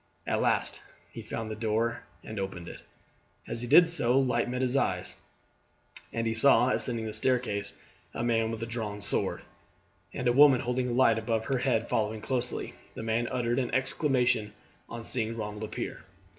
[0.25, 0.81] At last
[1.11, 2.79] he found the door and opened it.
[3.47, 5.15] As he did so a light met his eyes,
[6.11, 7.77] and he saw ascending the staircase
[8.11, 9.43] a man with a drawn sword,
[10.11, 12.73] and a woman holding a light above her head following closely.
[12.95, 14.53] The man uttered an exclamation
[14.89, 16.03] on seeing Ronald appear.